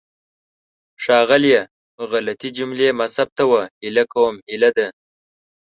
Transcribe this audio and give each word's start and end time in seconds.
ښاغلیه! 1.03 1.61
غلطې 2.09 2.49
جملې 2.57 2.89
مه 2.97 3.07
ثبتوه. 3.15 3.61
هیله 3.83 4.03
کوم 4.13 4.35
هیله 4.49 4.69
ده. 4.77 4.87